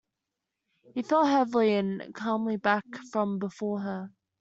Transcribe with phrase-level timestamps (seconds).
[0.95, 4.09] He fell heavily and calmly back from before her.